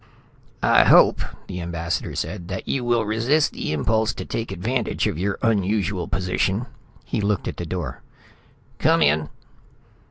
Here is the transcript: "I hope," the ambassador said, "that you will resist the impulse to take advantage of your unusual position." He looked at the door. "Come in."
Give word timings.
"I 0.63 0.83
hope," 0.85 1.21
the 1.45 1.61
ambassador 1.61 2.15
said, 2.15 2.47
"that 2.47 2.67
you 2.67 2.83
will 2.83 3.05
resist 3.05 3.51
the 3.51 3.71
impulse 3.71 4.15
to 4.15 4.25
take 4.25 4.51
advantage 4.51 5.05
of 5.05 5.19
your 5.19 5.37
unusual 5.43 6.07
position." 6.07 6.65
He 7.05 7.21
looked 7.21 7.47
at 7.47 7.57
the 7.57 7.67
door. 7.67 8.01
"Come 8.79 9.03
in." 9.03 9.29